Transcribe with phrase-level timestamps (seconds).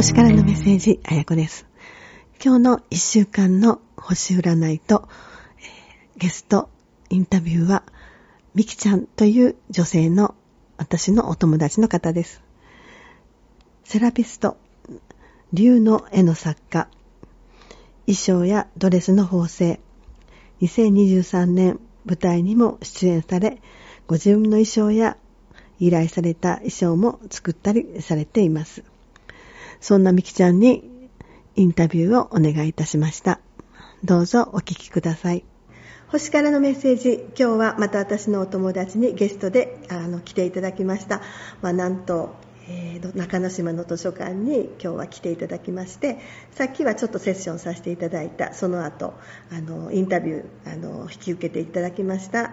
[0.00, 1.66] 星からのメッセージ、あやこです。
[2.42, 5.06] 今日の一週間の星占いと、
[5.58, 6.70] えーゲスト
[7.10, 7.82] インタビューは、
[8.54, 10.34] みきちゃんという女性の
[10.78, 12.40] 私のお友達の方です。
[13.84, 14.56] セラピスト、
[15.52, 16.88] 竜の絵の作家、
[18.06, 19.80] 衣装やドレスの縫製、
[20.62, 23.60] 2023年舞台にも出演され、
[24.06, 25.18] ご自分の衣装や
[25.78, 28.82] 依頼された衣装も作ったりされています。
[29.80, 30.88] そんなみきちゃんに
[31.56, 33.40] インタビューをお願いいたしました。
[34.04, 35.44] どうぞお聞きください。
[36.08, 41.22] 星からのメッセージ、今日はまた私のお友達にゲストであの来ていただきました。
[41.62, 42.34] まあ、なんと、
[42.68, 46.18] えー中之島の図書館に今日は来ていただきまして、
[46.52, 49.14] さっきはちょっとセッションさせていただいた、その後、
[49.50, 52.52] あの、インタビュー、あの、引き受けていただきました。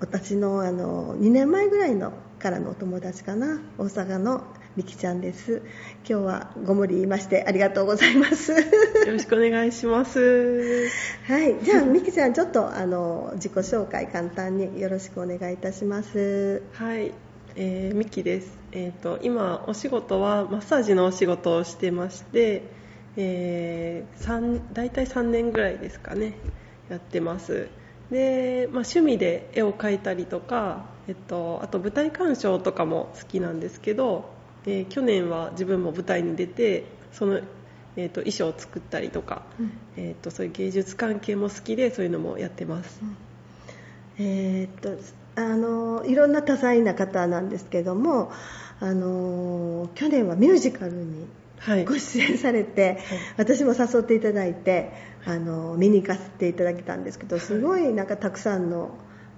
[0.00, 4.44] 私のあの2年前ぐらいのからのお友達かな大阪の
[4.78, 5.60] みきちゃんです
[6.08, 8.58] 今日はご無理言いましてありがとうございますよ
[9.08, 10.86] ろしくお願いします。
[11.26, 17.10] はいじゃあみきちゃんちょっとあの自己紹介簡単によろしくお願いいたしますはい、
[17.56, 18.56] えー、ミキです。
[18.70, 22.62] えっ、と今お仕事はマッサージのお仕事をしてまして、
[23.16, 26.34] えー、三大体3年ぐらいですかね
[26.88, 27.66] やってます。
[28.12, 37.40] で、まあ、趣味で絵を描いたりとか、えっと、あと舞台鑑賞とかも好きなんですけど、えー去年は自分も舞台に出てその、
[37.96, 39.72] えー、と衣装を作ったりとか、うん。
[39.96, 43.00] えー、とそういう芸術関係も好きでそういうのもやってます。
[44.18, 45.02] えーっと
[45.36, 48.32] あのいろんな多彩な方なんですけども
[48.80, 51.28] あの去年はミュージカルに
[51.60, 51.84] はい。
[51.84, 52.98] ご出演されて、
[53.36, 54.92] 私も誘っていただいて
[55.24, 58.90] あの見に行かせていただけたんですけどすごいなんかたくさんの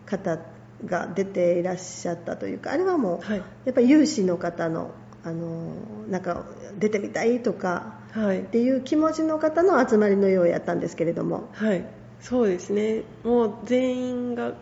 [0.06, 0.38] 方
[0.84, 3.38] が出ていらっしゃったというかあれはもう、はい。
[3.38, 4.90] やっぱり有志の方の
[5.22, 5.74] あの
[6.08, 6.44] なんか
[6.78, 8.40] 出てみたいとかはい。
[8.40, 11.48] っていう気持ちの方の集まりのようやったんですけれども。
[11.52, 11.84] はい、
[12.20, 14.54] そうですね、もう全員が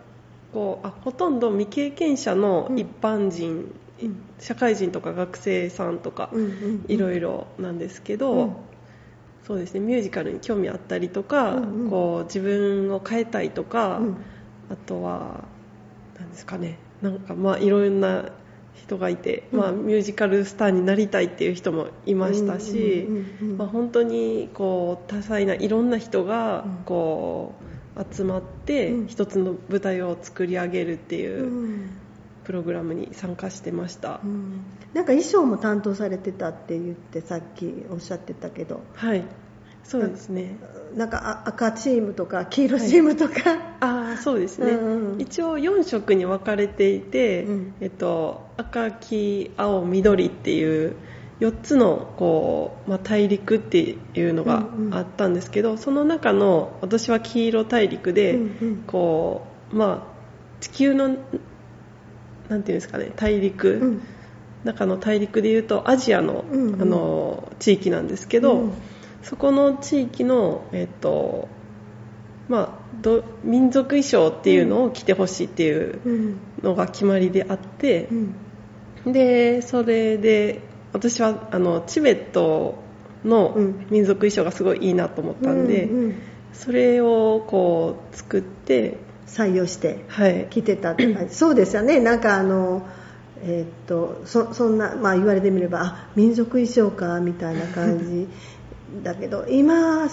[0.52, 4.22] こうあほとんど未経験者の一般人、うん。
[4.38, 6.84] 社会人とか学生さんとか、うん。
[6.88, 8.56] いろいろなんですけど、うん。
[9.46, 9.80] そうですね。
[9.80, 11.90] ミュージカルに興味あったりとか、うんうん。
[11.90, 14.16] こう自分を変えたいとか、うん。
[14.70, 15.44] あとは
[16.20, 16.78] なんですかね。
[17.00, 18.24] なんかまあいろんな
[18.74, 19.60] 人がいて、うん。
[19.60, 23.08] まあ、ミュージカルスターになりたいっていう人もいましたし、
[23.58, 26.84] 本当にこう多彩ないろんな人がうん。
[26.84, 27.54] こ
[27.96, 29.06] う集まってうん。
[29.06, 31.90] 一つの舞台を作り上げるってういうん。
[32.44, 34.62] プログラムに参加してました、うん。
[34.94, 39.24] なんか衣装も担当されてたって言ってさっきおっしゃってたけどはい
[39.84, 40.58] そうですね。
[40.94, 43.34] なんかあ赤チームとか黄色チームとか、
[43.80, 47.74] ああそうですね、うんうん一応4色に分かれていて、うん。
[47.80, 50.94] えっと、赤黄青緑っていう
[51.40, 54.94] 4つのこう、まあ、大陸っていうのがうんうん。
[54.94, 58.84] あったんですけど、その中の私は黄色大陸で、うんうん。
[58.86, 61.28] こうまあ、地球のなんて
[62.50, 64.02] いうんですかね大陸、うん。
[64.64, 66.82] 中の大陸でいうとアジアの,、うんうん。
[66.82, 68.72] あの地域なんですけど、うん
[69.22, 71.48] そこの地域の、えっと
[72.48, 78.08] まあ、ど民族衣装っていうのを着てほしいっていううんのが決まりであって
[79.06, 79.12] う、ん。
[79.12, 80.60] でそれで
[80.92, 82.76] 私はあのチベット
[83.24, 83.86] のうん。
[83.90, 86.14] 民族衣装がすごいいいなと思ったんで、うんうん
[86.52, 88.96] それをこう作って、
[89.26, 91.34] 採用してはい、着てたって感じ。
[91.36, 92.00] そうですよね。
[92.00, 92.84] なんかあの
[93.44, 98.28] えーっとそそんな、まあ、言われてみればあ民族衣装かみたいな感じ
[99.02, 100.08] だけど今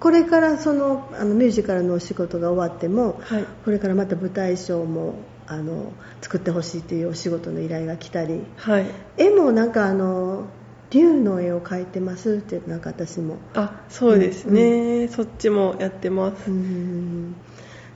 [0.00, 3.44] これからそのあのミュージカルのお仕事が終わっても、はい。
[3.64, 5.14] これからまた舞台衣装も
[5.46, 10.46] あの作ってほしいというお仕事の依頼が来たりはい、絵もなんかあの
[10.90, 13.36] 竜の絵を描いてますってなんか私も。
[13.54, 17.36] あそうですね、そっちもやってます、うん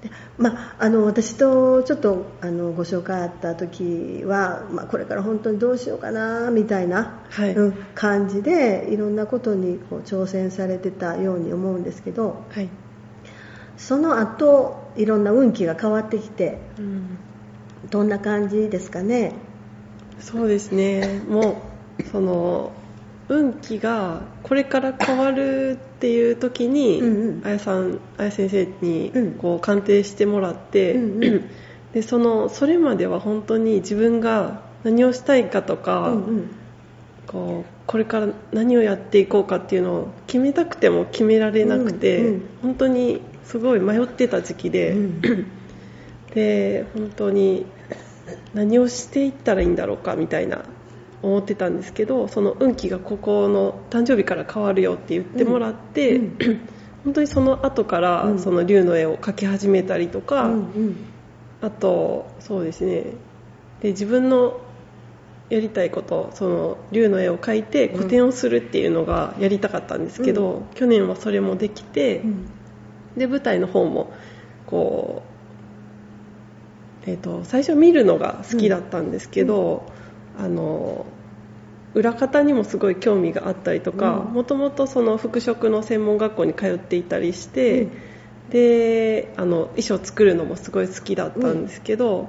[0.02, 7.54] でまあ、あの私とちょっとあのご紹介あった時は、まあ、これから本当にどうしようかなみたいな、はい。
[7.54, 12.70] うん感じでいろんなことにこう挑戦されてたように思うんですけどはい。
[13.76, 17.18] その後いろんな運気が変わってきてうん。
[17.90, 19.34] どんな感じですかね？
[20.18, 21.22] そうですね。
[21.28, 21.62] も
[21.98, 22.72] うその
[23.28, 27.46] 運気がこれから変わるっていう時に、うんうん。
[27.46, 29.32] あやさんあや先生にうん。
[29.32, 31.50] こう鑑定してもらって、うんうん。
[31.92, 36.50] でそのそれまでは本当に自分が何をしたいかとか、うんうん。
[37.26, 42.42] こうこれから何をやっていこうかっていうのを決めたくても決められなくて、うんうん。
[42.62, 45.20] 本当にすごい迷ってた時期で、うん。
[46.32, 47.66] で本当に
[48.54, 50.64] 何をしていったらいいんだろうかみたいな
[51.22, 56.36] 思ってたんですけどその運気がここの誕生日から変わるよって言ってもらって、うん
[57.04, 58.38] 本当にその後から、うん。
[58.38, 60.52] その竜の絵を描き始めたりとか、うん。
[60.52, 60.96] うん
[61.62, 63.04] あとそうですね。
[63.82, 64.62] で自分の
[65.50, 72.48] やりたいことその竜の絵を描いて個展をするっていうのがやりたかったんですけど、去年はそれもできて、うん。
[73.16, 74.10] で舞台の方も
[74.66, 75.22] こ
[77.06, 79.84] う、えー、と最初見るのが好きだったんですけど、
[80.42, 81.04] あの
[81.92, 84.32] 裏方にもすごい興味があったりとかうん。
[84.32, 87.90] もともとその服飾の専門学校に通っていたりして、うん。
[88.50, 92.28] であの衣装作るのもすごい好きだったんですけど、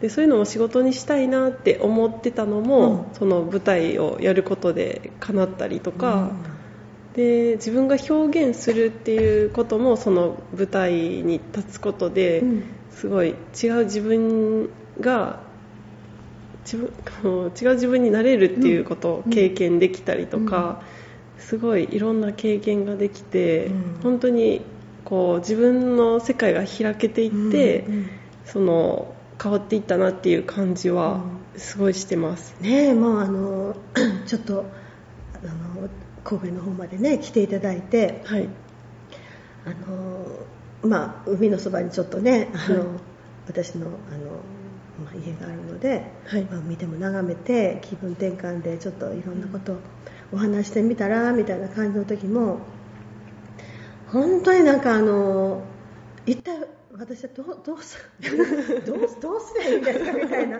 [0.00, 3.14] でそういうのも仕事にしたいなって思ってたのも、うん。
[3.14, 6.30] その舞台をやることで叶ったりとか。
[7.14, 12.62] で自分が表現するっていうこともその舞台に立つことで、うん。
[12.90, 14.70] すごい違う自分
[15.00, 15.40] が
[16.64, 16.92] 自分
[17.22, 20.82] こう違う自分になれるっていうことを経験できたりとか、
[21.38, 24.00] すごいいろんな経験ができて、うん。
[24.02, 24.62] 本当に
[25.04, 28.10] こう自分の世界が開けていって、うんうん
[28.44, 31.20] その変わっていったなっていう感じは
[31.56, 32.54] すごいしてます。
[32.60, 33.76] ねえもうあの
[34.26, 34.64] ちょっと
[35.42, 35.88] あの
[36.22, 38.48] 神戸の方までね来ていただいてはい、
[39.64, 40.26] あの
[40.82, 42.88] まあ海のそばにちょっとねあの、はい。
[43.48, 43.90] 私のあの、
[44.98, 46.44] まあ、家があるので、はい。
[46.44, 49.76] まあ、見ても眺めて気分転換でちょっといろんなことを
[50.32, 52.60] お話してみたらみたいな感じの時も
[54.08, 55.62] 本当になんかあの
[56.26, 56.58] 一体
[56.98, 57.98] 私はどうどうす
[58.86, 60.58] どうどうすればいいんですかみたいな。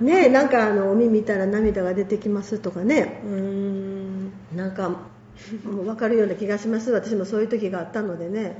[0.00, 3.20] ねえなんかあの海見たら涙が出てきますとかね。
[3.24, 4.32] うーん。
[4.56, 4.96] なんかも
[5.82, 6.90] う分かるような気がします。
[6.90, 8.56] 私もそういう時があったのでね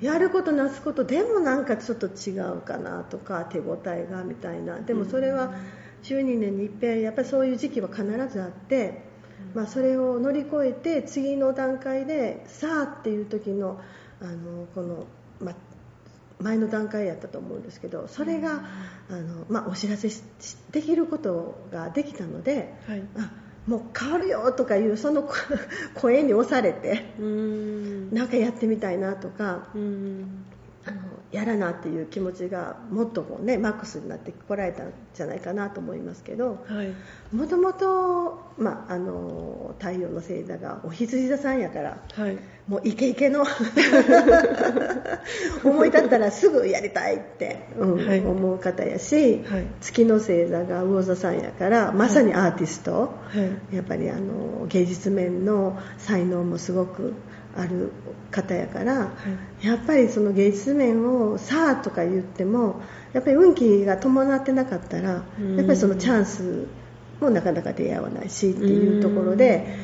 [0.00, 4.78] やることなすことでもなんかちょっと違うかなとか手応えがみたいな。
[4.80, 5.54] でもそれは
[6.02, 9.02] 12年に一遍やっぱりそういう時期は必ずあって、
[9.54, 13.80] まあ、それを乗り越えて次の段階でさあっていう時の
[14.20, 15.06] あのこの、
[15.40, 15.54] まあ、
[16.40, 18.64] 前の段階やったと思うんですけどそれが
[19.10, 20.08] あの、まあ、お知らせ
[20.72, 22.74] できることができたので。
[22.86, 23.02] はい。
[23.16, 25.24] あもう変わるよとかいうその
[25.94, 29.62] 声に押されてなんかやってみたいなとか
[30.86, 30.98] あの
[31.32, 36.92] やらなっていう気持ちがもっとこうねマックスになってこられたんじゃないかなと思いますけどはい。
[37.34, 42.38] もともとまああの太陽の星座がお羊座さんやからはい。
[42.68, 43.44] もうイケイケの
[45.64, 48.20] 思い立ったらすぐやりたいって、うんはい。
[48.20, 49.66] 思う方やし、はい。
[49.80, 53.10] 月の星座が魚座さんやからまさにアーティスト、は
[53.72, 53.76] い。
[53.76, 57.14] やっぱりあの芸術面の才能もすごく
[57.56, 57.92] ある
[58.30, 59.12] 方やから、
[59.62, 62.80] やっぱりその芸術面をさあとか言っても
[63.12, 65.56] やっぱり運気が伴ってなかったらうん。
[65.56, 66.66] やっぱりそのチャンス
[67.20, 69.78] もなかなか出会わないしっていうところで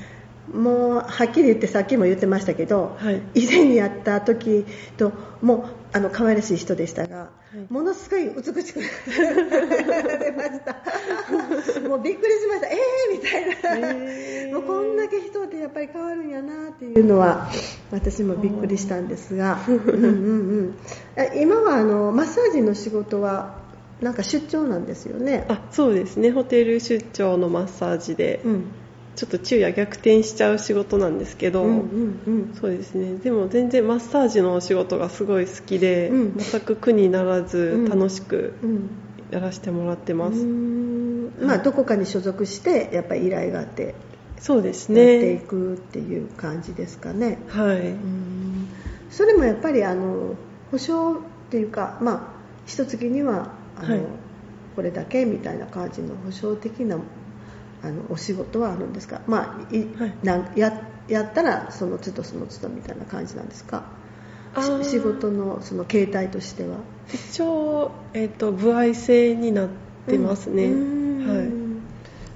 [0.52, 3.22] もうはっきり言ってさっきも言ってましたけど、はい。
[3.34, 4.66] 以前にやった時
[4.96, 7.72] ともうあの可愛らしい人でしたが、い。
[7.72, 8.80] ものすごい美しく
[9.10, 10.76] 出ました。
[11.86, 12.66] もうびっくりしました。
[12.68, 13.12] えー！
[13.12, 14.52] みたいな、へー。
[14.54, 17.50] もうこんだけ人ってやっぱり変わるんやなっていうのは
[17.90, 19.58] 私もびっくりしたんですが。
[19.68, 19.96] うんうん、う
[20.62, 20.74] ん、
[21.16, 23.60] え今はあのマッサージの仕事は
[24.00, 25.44] なんか出張なんですよね？
[25.48, 26.30] あそうですね。
[26.30, 28.64] ホテル出張のマッサージで、うん
[29.16, 32.54] ちょっと昼夜逆転しちゃう仕事なんですけど、うんうんうん。
[32.58, 33.16] そうですね。
[33.16, 36.36] でも全然マッサージのお仕事がすごい好きで、うん。
[36.38, 37.90] 全く苦にならずうん。
[37.90, 38.90] 楽しくうん。
[39.32, 43.94] やらせてもらってます、まあどこかに所属してやっぱり依頼があって
[44.38, 47.38] そうですやっていねくっていう感じですかね。
[47.48, 48.68] はい、うん。
[49.10, 50.36] それもやっぱりあの
[50.70, 51.16] 保証っ
[51.50, 52.22] ていうかまあ
[52.66, 54.04] 一月にはあの、はい。
[54.76, 56.98] これだけみたいな感じの保証的な
[57.84, 59.20] あのお仕事はあるんですか？
[59.26, 60.58] まあい、はい。
[60.58, 60.72] や
[61.08, 63.84] やったらその都度その都度みたいな感じなんですか？
[64.82, 66.76] 仕事のその形態としては。
[67.12, 69.68] 一応、えっと歩合制になっ
[70.06, 71.36] てますね、うん。
[71.36, 71.48] はい。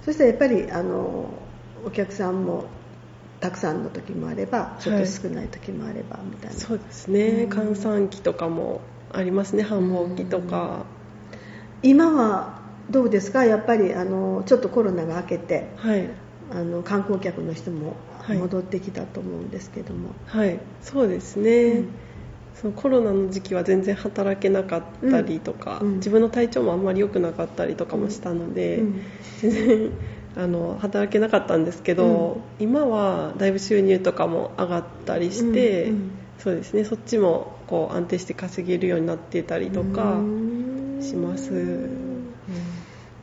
[0.04, 1.28] そしたらやっぱりあの
[1.84, 2.64] お客さんも
[3.40, 7.44] たくさんの時もあればちょっと少ない時もあればみたいな、そうですね。
[7.44, 7.50] うん。
[7.50, 8.80] 閑散期とかも
[9.12, 9.62] ありますね。
[9.62, 10.86] 繁忙期とか、
[11.82, 13.44] 今はどうですか？
[13.44, 16.08] やっぱりあのちょっとコロナが明けてはい。
[16.48, 18.38] あの観光客の人もはい。
[18.38, 20.58] 戻ってきたと思うんですけども、はい。
[20.80, 21.88] そうですね、うん。
[22.54, 25.88] そのコロナの時期は全然働けなかったりとか、うん。
[25.88, 25.94] うん。
[25.96, 29.00] 自分の体調もあんまり良くなかったりとかもしたので、うん。
[29.40, 29.90] 全然
[30.36, 35.92] あの働けなかったんですけど、今はだいぶ収入とかも上がったりして、
[36.38, 36.84] そうですね。
[36.84, 41.02] そっちもこう安定して稼げるようになってたりとかうん。
[41.02, 41.88] します、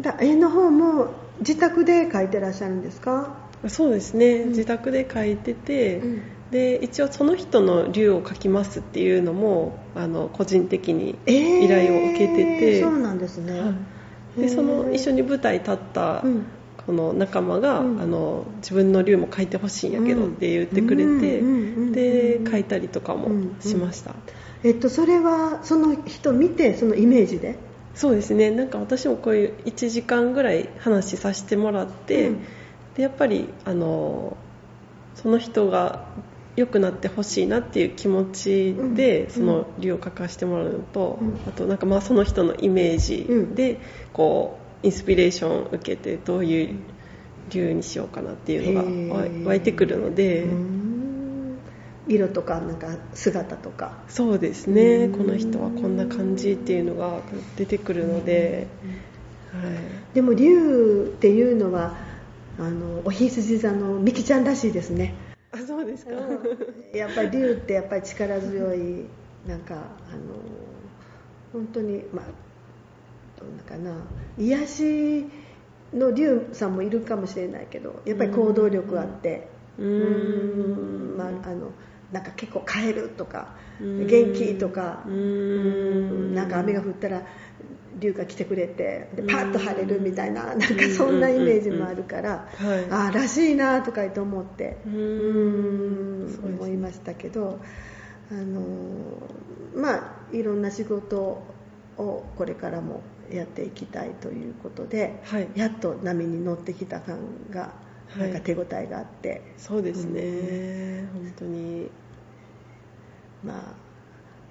[0.04, 3.36] だ絵の方も自宅で書いてらっしゃるんですか？
[3.68, 4.50] そうですね、うん。
[4.50, 6.22] 自宅で書いてて、うん。
[6.52, 13.74] で一応その人の竜を書きますっていうのもあの個人的にえー依頼を受けてて、そうなんですね、は
[14.38, 14.42] い。
[14.42, 16.46] でその一緒に舞台立ったうん。
[16.86, 18.02] この仲間が、うん。
[18.02, 21.42] あの自分の竜も書いてほしいんやけどって言ってくれて、
[21.94, 23.30] で書いたりとかも
[23.62, 24.14] しました、
[24.66, 27.56] えっと、それはその人見てそのイメージで？
[27.96, 28.52] そうですね。
[28.52, 32.40] なんか私もこういう1時間ぐらい話させてもらって、うん。
[32.96, 34.38] でやっぱりあの
[35.16, 36.06] その人が
[36.56, 39.30] 良くなってほしいなっていう気持ちで、うん。
[39.32, 41.42] その竜を書かせてもらうのと、うん。
[41.48, 43.80] あとなんかまあその人のイメージで、
[44.12, 46.76] こうインスピレーションを受けてどういう
[47.50, 50.48] 竜にしようかなっていうのが湧いてくるので、
[52.08, 54.04] 色とかなんか姿とか。
[54.08, 55.12] そうですね、うん。
[55.14, 55.70] この人は
[56.16, 57.22] 感じっていうのが
[57.58, 58.68] 出てくるので、
[59.52, 61.96] はい、でも竜っていうのは
[62.60, 65.16] あのおひつじ座のみきちゃんらしいですね。
[65.52, 66.12] あそうですか、
[66.94, 69.06] やっぱり竜ってやっぱり力強い
[69.48, 69.84] なんかあの
[71.52, 72.26] 本当にまあ
[73.40, 73.94] どんなかな。
[74.38, 75.26] 癒し
[75.94, 79.48] の竜さんもいるかもしれないけどやっぱり行動力あって。
[79.78, 81.18] うーん。
[81.18, 81.72] まああの
[82.14, 84.08] なんか結構カエルとかうん。
[84.08, 85.04] 元気とか。
[85.06, 86.32] ううん。
[86.32, 87.24] んなんか雨が降ったら
[88.00, 92.90] 竜が来てくれてでパッと晴れるみたいななんかうんそんなイメージもあるからはい。
[92.90, 97.60] ああらしいなとか言って思ってううん思いましたけど
[98.32, 98.62] あの
[99.76, 101.44] まあいろんな仕事
[101.98, 103.02] をこれからも
[103.32, 105.48] やっていきたいということで、はい。
[105.56, 107.74] やっと波に乗ってきた感が
[108.10, 108.20] はい。
[108.20, 111.90] なんか手応えがあって、そうですね、本当に
[113.44, 113.84] まあ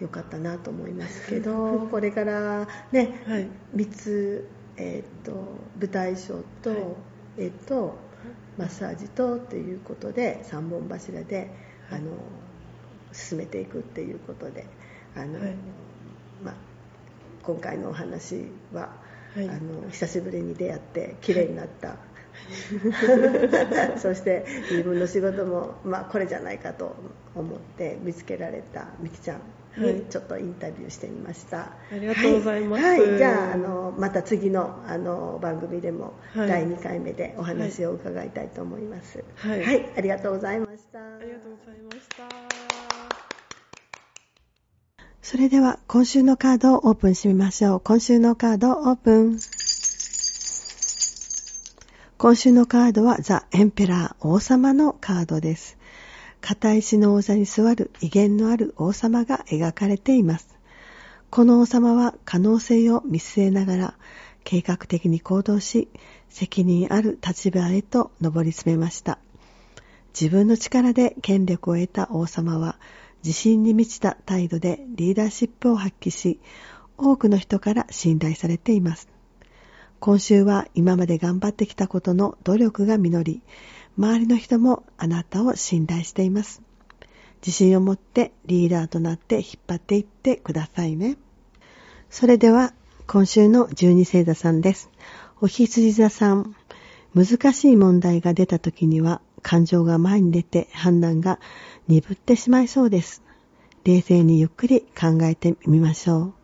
[0.01, 3.49] 良かったなと思いますけどこれからね、はい。
[3.77, 5.33] 3つ、えー、と
[5.79, 6.81] 舞台ショーと,、はい。
[7.39, 7.97] えー、と
[8.59, 11.37] マッサージとということで3本柱で、
[11.89, 12.01] はい。
[12.01, 12.11] あの
[13.13, 14.67] 進めていくっていうことで
[15.15, 15.55] あの、はい。
[16.43, 16.55] まあ、
[17.43, 18.91] 今回のお話は、
[19.35, 19.49] はい。
[19.49, 21.97] あの久しぶりに出会って綺麗になった、
[23.99, 26.95] そして自分の仕事も、まあ、これじゃないかと
[27.35, 29.41] 思って見つけられたみきちゃん
[29.79, 29.95] はい。
[29.95, 32.85] にちょっとインタビューしてみました、ありがとうございます。
[32.85, 33.01] はい。
[33.01, 33.19] はい。
[33.19, 36.49] じゃああのまた次のあの番組でもはい。
[36.49, 39.25] 第2回目でお話を伺いたいと思います。
[39.37, 39.91] はい。
[39.97, 40.99] ありがとうございました。
[40.99, 42.63] ありがとうございました。
[45.23, 47.81] それでは今週のカードをオープンしてみましょう。
[47.81, 49.39] 今週のカードオープン。
[52.23, 55.77] 今週のカードはザ・エンペラー王様のカードです。
[56.41, 60.47] 片石の王座に座る威厳のある王様が描かれています。
[61.31, 63.95] この王様は可能性を見据えながら
[64.45, 65.89] 計画的に行動し、
[66.29, 69.19] 責任ある立場へと上り詰めました。
[70.15, 72.79] 自分の力で権力を得た王様は、
[73.25, 76.39] 自信に満ちた態度でリーダーシップを発揮し、
[76.97, 79.12] 多くの人から信頼されています。
[80.03, 83.41] 今週は今まで頑張ってきたことの努力が実り、
[83.97, 86.61] 周りの人もあなたを信頼しています。
[87.37, 91.19] 自信を持ってリーダーとなって引っ張っていってくださいね。
[92.11, 92.75] それでは
[93.07, 94.91] 今週の十二星座さんです。
[95.41, 96.57] お羊座さん。
[97.15, 101.39] 難しい問題が出た時には感情が前に出て判断が
[101.87, 103.23] 鈍ってしまいそうです。
[103.85, 106.35] 冷静にゆっくり考えてみましょう。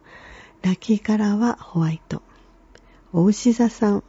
[0.63, 2.23] ラッキーカラーはホワイト。
[3.11, 4.05] お牛座さん。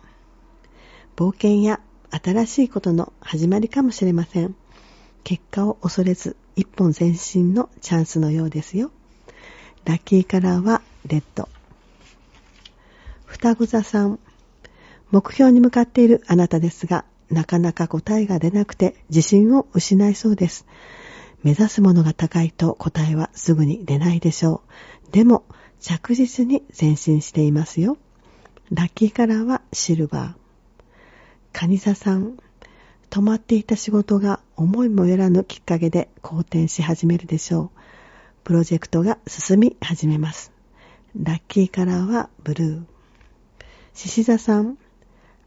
[1.15, 1.79] 冒険や
[2.11, 4.55] 新しいことの始まりかもしれません。
[5.23, 8.91] 結果を恐れず一本前進のチャンスのようですよ。
[9.85, 11.47] ラッキーカラーはレッド。
[13.25, 14.19] 双子座さん。
[15.11, 20.65] 目標に向かっているあなたですが、なかなか答えが出なくて自信を失いそうです。
[21.41, 24.61] 目指すものが高いと答えはすぐに出ないでしょ
[25.07, 25.11] う。
[25.13, 25.45] でも、
[25.79, 27.97] 着実に前進していますよ。
[28.71, 30.33] ラッキーカラーはシルバー。
[31.53, 32.37] カニ座さん。
[33.09, 37.79] 止まっていた仕事が思いもよらぬきっかけで好転し始めるでしょう。
[38.43, 40.51] プロジェクトが進み始めます。
[41.19, 42.83] ラッキーカラーはブルー。
[43.95, 44.77] 獅子座さん。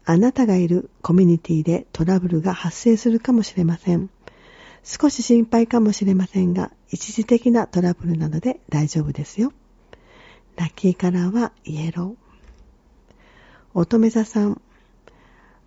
[0.03, 4.09] あなたがいるコミュニティでトラブルが発生するかもしれません。
[4.83, 9.53] 少し心配かもしれませんが、一時的なトラブルなので大丈夫ですよ。
[10.57, 12.22] ラッキーカラーはイエロー。
[13.73, 14.61] 乙女座さん。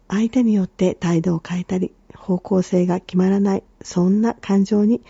[0.08, 5.00] 相手によって態度を変えたり、方向性が決まらない、そんな感情に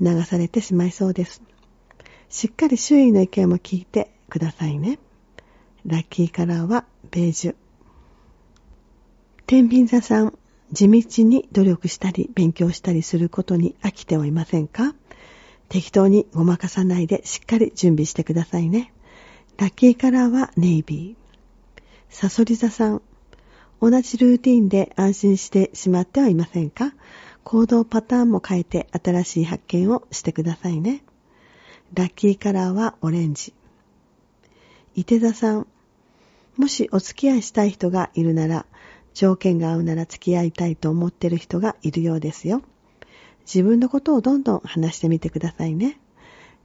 [0.00, 1.42] 流されてしまいそうです。
[2.28, 4.98] しっかり周囲の意見も聞いてくださいね。
[5.86, 7.54] ラッキーカラーはベージュ。
[9.46, 10.38] 天秤座さん、
[10.72, 14.94] 地道に努力したり勉強したりすることに飽きてはいませんか？
[15.68, 18.92] 適当にごまかさないでしっかり準備してくださいね。
[19.58, 21.23] ラッキーカラーはネイビー。
[22.14, 23.02] サソリ座さん、
[23.80, 26.94] 同じルーティンで安心してしまってはいませんか？
[27.42, 31.02] 行動パターンも変えて新しい発見をしてくださいね。
[31.92, 33.52] ラッキーカラーはオレンジ。
[34.94, 35.66] 伊手座さん、
[36.56, 38.64] もしお付き合いしたい人がいるなら、
[39.12, 42.62] 条件が合うなら付き合いたいと思っている人がいるようですよ。
[43.40, 45.98] 自分のことをどんどん話してみてくださいね。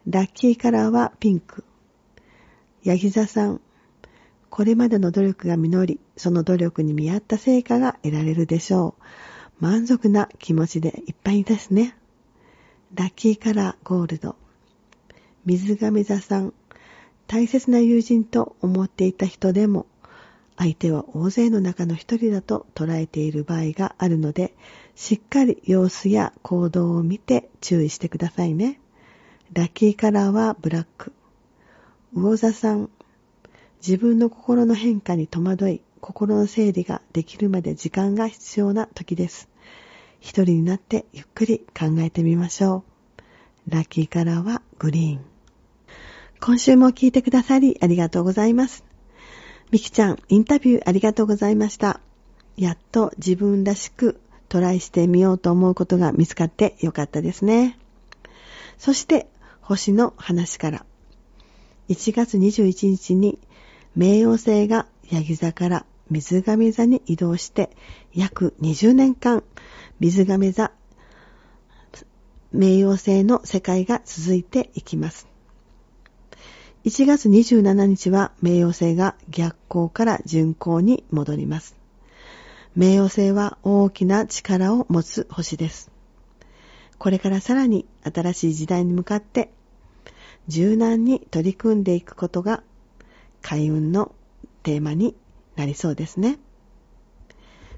[0.05, 1.63] ラッキーカラーはピンク。
[2.83, 3.61] ヤギ座さん、
[4.49, 9.03] これまでの努力が実り、その努力に見合った成果が得られるでしょう。
[9.59, 11.95] 満足な気持ちでいっぱいですね。
[12.95, 14.35] ラッキーカラーゴールド。
[15.45, 16.53] 水亀座さん、
[17.27, 19.85] 大切な友人と思っていた人でも、
[20.57, 24.55] 相手は大勢の中の一人だと捉えている場合があるので、
[24.95, 28.81] しっかり様子や行動を見て注意してくださいね。
[29.53, 31.13] ラッキーカラーはブラック。
[32.13, 32.89] 魚座さん、
[33.79, 39.47] 自分の心の変化に戸惑い、心の整理ができるまで時間が必要な時です。
[40.19, 42.83] 一人になってゆっくり考えてみましょ
[43.67, 43.71] う。
[43.71, 45.25] ラッキーカラーはグリーン。
[46.41, 48.83] 今週も聞いてくださりありがとうございます。
[49.71, 52.01] みきちゃん、インタビューありがとうございました。
[52.57, 54.19] やっと自分らしく
[54.49, 57.77] トライしてみようと思うことが見つかってよかったですね。
[58.77, 59.27] そして、
[59.61, 60.85] 星の話から。
[61.89, 63.39] 1月21日に
[63.97, 67.69] 冥王星がヤギ座から水亀座に移動して
[68.13, 69.43] 約20年間
[69.99, 70.71] 水亀座
[72.53, 75.27] 冥王星の世界が続いていきます。
[76.85, 81.75] 1月27日は冥王星が逆行から順行に戻ります。
[82.77, 85.91] 冥王星は大きな力を持つ星です。
[86.97, 89.51] これからさらに新しい時代に向かって
[90.47, 92.63] 柔軟に取り組んでいくことが
[93.41, 94.13] 開運の
[94.63, 95.15] テーマに
[95.55, 96.37] なりそうですね。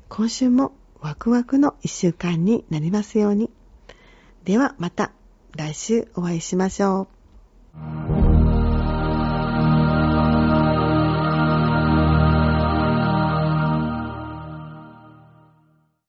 [0.09, 3.49] 今週もワクワクの一週間になりますように。
[4.43, 5.11] ではまた
[5.55, 7.07] 来週お会いしましょ
[7.75, 8.20] う。